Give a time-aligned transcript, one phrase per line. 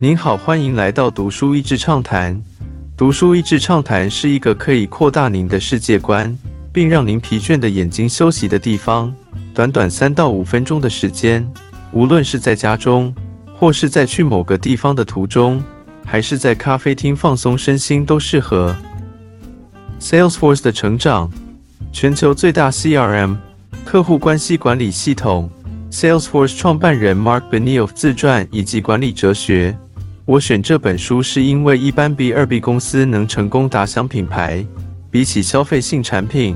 [0.00, 2.40] 您好，欢迎来到读书益智畅谈。
[2.96, 6.38] 读书益智畅谈是一个可以扩大您的世界观，
[6.72, 9.12] 并让您疲倦的眼睛休息的地方。
[9.52, 11.44] 短短三到五分钟的时间，
[11.90, 13.12] 无论是在家中，
[13.52, 15.60] 或是在去某个地方的途中，
[16.06, 18.76] 还是在咖啡厅放松身心，都适合。
[20.00, 21.28] Salesforce 的成长，
[21.92, 23.36] 全球最大 CRM
[23.84, 25.50] 客户关系管理系统。
[25.90, 29.76] Salesforce 创办人 Mark Benioff 自传以及管理哲学。
[30.28, 34.62] 我选这本书是因为一般 B 二 B 公司能成功打响品牌，
[35.10, 36.54] 比起消费性产品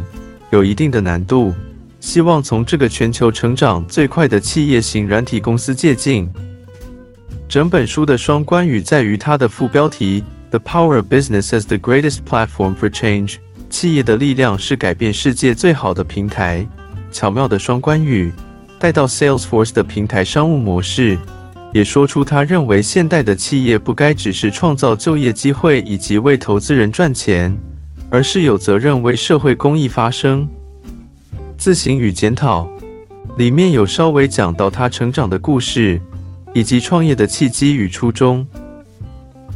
[0.50, 1.54] 有一定的难度。
[1.98, 6.30] 希望从这个全球成长最快的企业型软体公司借鉴。
[7.48, 13.36] 整本书的双关语在于它的副标题 “The Power of Business as the Greatest Platform for Change”，
[13.70, 16.66] 企业的力量是改变世界最好的平台。
[17.10, 18.30] 巧妙的双关语。
[18.78, 21.16] 带到 Salesforce 的平台商务模式，
[21.72, 27.56] 也说出他认为现代的企业不该只是创造就业机会以及为投资人赚钱，
[28.10, 30.46] 而是有责任为社会公益发声。
[31.56, 32.68] 自省与检讨
[33.38, 35.98] 里面有稍微讲到他成长的故事，
[36.52, 38.46] 以及创业的契机与初衷。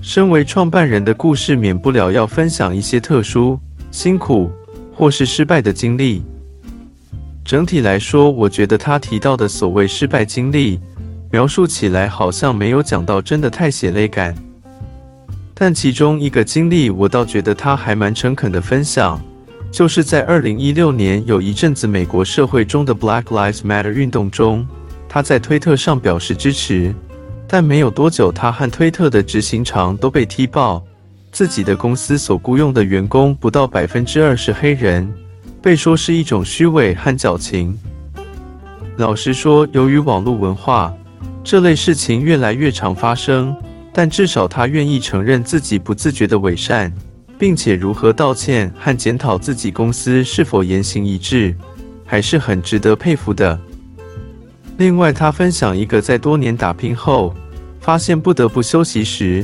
[0.01, 3.59] 身为创办人的故事，免不了要分享一些特殊、
[3.91, 4.51] 辛苦
[4.95, 6.23] 或是失败的经历。
[7.45, 10.81] 整体来说，我觉得他提到的所谓失败经历，
[11.31, 14.35] 描述起来好像没有讲到真的太血泪感。
[15.55, 19.21] 但其中一个经历，我倒觉得他还蛮诚恳的分享，
[19.73, 24.67] 就是在二零一六年有一阵子美国社会中的 Black Lives Matter 运动中，
[25.09, 26.95] 他在推特上表示支持，
[27.49, 30.85] 但没有多久，他和推特的执行长都被踢爆，
[31.33, 35.11] 自己的公司所雇佣的员工不到百分之二是黑人。
[35.63, 37.77] 被说是一种虚伪和矫情。
[38.99, 40.95] 老实说，由于网络文化，
[41.49, 43.57] 这类事情越来越常发生。
[43.93, 46.93] 但至少他愿意承认自己不自觉的伪善，
[47.39, 51.55] 并且如何道歉和检讨自己公司是否言行一致，
[52.05, 53.59] 还是很值得佩服的。
[54.77, 57.33] 另外，他分享一个在多年打拼后，
[57.81, 59.43] 发现不得不休息时，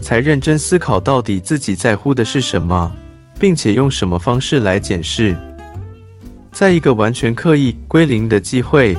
[0.00, 2.90] 才认真思考到底自己在乎的是什么，
[3.38, 5.36] 并且用什么方式来检视。
[6.50, 8.96] 在一个完全刻意归零的机会，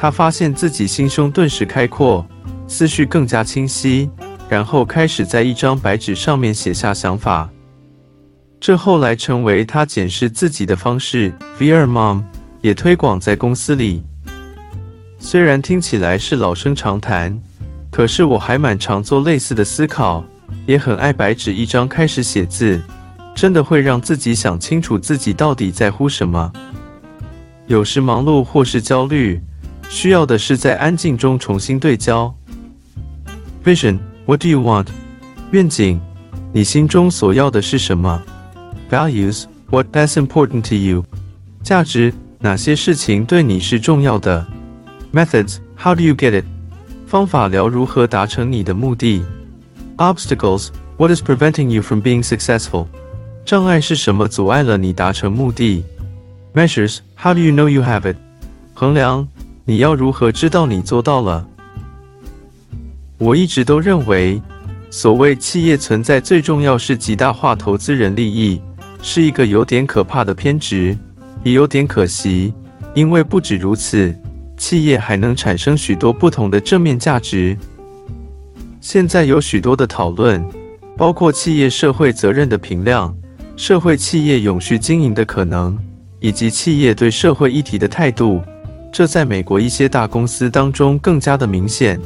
[0.00, 2.24] 他发现自己心胸顿时开阔，
[2.68, 4.08] 思绪更加清晰，
[4.48, 7.50] 然后开始在一张白纸上面写下想法。
[8.60, 11.32] 这后来成为他检视自己的方式。
[11.58, 12.22] ，VR mom
[12.60, 14.04] 也推广在公司里。
[15.18, 17.36] 虽然听起来是老生常谈，
[17.90, 20.24] 可是我还蛮常做类似的思考，
[20.64, 22.80] 也很爱白纸一张开始写字，
[23.34, 26.52] 真的会让自己想清楚自己到底在乎什么。
[27.66, 29.40] 有时忙碌或是焦虑，
[29.89, 32.33] 需要的是在安静中重新对焦。
[33.63, 34.87] Vision，What do you want？
[35.51, 35.99] 愿景，
[36.51, 38.21] 你心中所要的是什么？
[38.89, 41.05] Values，What is important to you？
[41.63, 44.45] 价值，哪些事情对你是重要的？
[45.13, 46.45] Methods，How do you get it？
[47.07, 49.23] 方法聊如何达成你的目的？
[49.97, 52.87] Obstacles，What is preventing you from being successful？
[53.45, 55.83] 障碍是什么阻碍了你达成目的？
[56.55, 58.17] Measures, how do you know you have it?
[58.73, 59.27] 衡量，
[59.68, 61.46] 你要如何知道你做到了？
[63.18, 64.40] 我一直都认为，
[64.88, 68.62] 所谓企业存在最重要是极大化投资人利益，
[69.02, 70.96] 是一个有点可怕的偏执，
[71.44, 72.54] 也有点可惜，
[72.94, 74.18] 因为不止如此，
[74.56, 77.54] 企业还能产生许多不同的正面价值。
[78.80, 80.42] 现在有许多的讨论，
[80.96, 83.14] 包括企业社会责任的评量、
[83.54, 85.78] 社会企业永续经营的可能。
[86.20, 88.42] 以及企业对社会议题的态度，
[88.92, 92.00] 这在美国一些大公司当中更加的明显。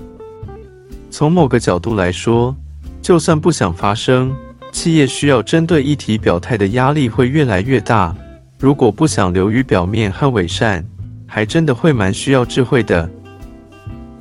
[1.10, 2.54] 从某个角度来说，
[3.00, 4.34] 就算不想发生，
[4.72, 8.14] 企业需要针对议题表态的压力会越来越大。
[8.58, 10.84] 如果不想流于表面和伪善，
[11.26, 13.08] 还真的会蛮需要智慧的。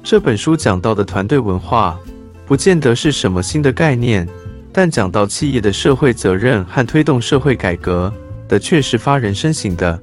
[0.03, 1.99] 这本书讲到的团队文化，
[2.45, 4.27] 不见得是什么新的概念，
[4.73, 8.11] 但讲到企业的社会责任和推动社会改革。
[8.47, 9.97] 的确是发人深省的。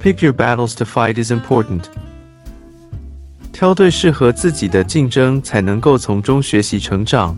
[0.00, 1.82] Pick your battles to fight is important。
[3.52, 7.36] 挑对适合自己的竞争，才能够从中学习成长。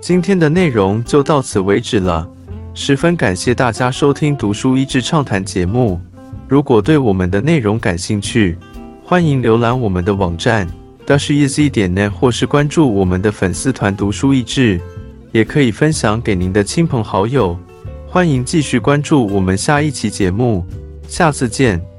[0.00, 2.28] 今天的内容就到此为止了，
[2.74, 6.00] 十分感谢大家收听读书益智畅谈节目。
[6.48, 8.58] 如果对我们的内容感兴趣，
[9.04, 10.66] 欢迎浏览我们的网站
[11.06, 14.80] dasheasy 点 net，或是关注我们的粉丝团读书益智，
[15.30, 17.56] 也可以分享给您的亲朋好友。
[18.08, 20.66] 欢迎继续关注我们下一期节目，
[21.10, 21.89] 下次见。